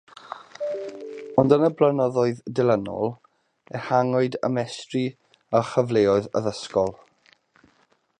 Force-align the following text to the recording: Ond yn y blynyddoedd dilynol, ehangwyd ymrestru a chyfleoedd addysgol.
Ond 1.41 1.53
yn 1.57 1.65
y 1.67 1.69
blynyddoedd 1.81 2.39
dilynol, 2.59 3.13
ehangwyd 3.81 4.39
ymrestru 4.49 5.03
a 5.61 5.65
chyfleoedd 5.69 6.31
addysgol. 6.41 6.95